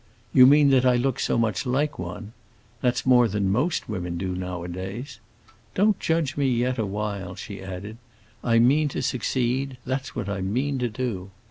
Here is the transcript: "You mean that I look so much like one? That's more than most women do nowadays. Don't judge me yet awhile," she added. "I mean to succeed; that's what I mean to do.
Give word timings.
"You 0.33 0.47
mean 0.47 0.71
that 0.71 0.83
I 0.83 0.95
look 0.95 1.19
so 1.19 1.37
much 1.37 1.63
like 1.67 1.99
one? 1.99 2.33
That's 2.81 3.05
more 3.05 3.27
than 3.27 3.51
most 3.51 3.87
women 3.87 4.17
do 4.17 4.29
nowadays. 4.29 5.19
Don't 5.75 5.99
judge 5.99 6.35
me 6.35 6.47
yet 6.49 6.79
awhile," 6.79 7.35
she 7.35 7.61
added. 7.61 7.97
"I 8.43 8.57
mean 8.57 8.87
to 8.97 9.03
succeed; 9.03 9.77
that's 9.85 10.15
what 10.15 10.27
I 10.27 10.41
mean 10.41 10.79
to 10.79 10.89
do. 10.89 11.29